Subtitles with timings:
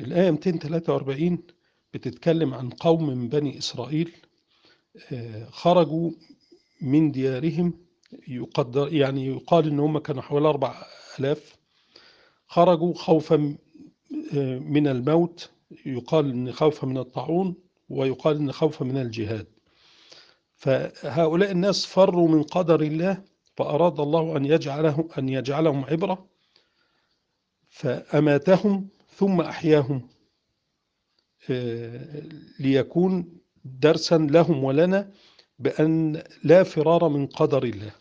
[0.00, 1.38] الآية 243
[1.94, 4.12] بتتكلم عن قوم من بني إسرائيل
[5.12, 6.10] آه، خرجوا
[6.80, 7.74] من ديارهم
[8.28, 10.84] يقدر يعني يقال إن هم كانوا حوالي أربع
[11.18, 11.56] ألاف
[12.46, 13.56] خرجوا خوفا
[14.34, 15.50] آه، من الموت
[15.86, 17.54] يقال إن خوفا من الطاعون
[17.88, 19.46] ويقال إن خوفا من الجهاد.
[20.56, 23.24] فهؤلاء الناس فروا من قدر الله
[23.56, 26.26] فأراد الله أن يجعلهم أن يجعلهم عبرة
[27.70, 30.08] فأماتهم ثم أحياهم
[31.50, 32.22] آه،
[32.60, 35.10] ليكون درسا لهم ولنا
[35.58, 37.92] بأن لا فرار من قدر الله.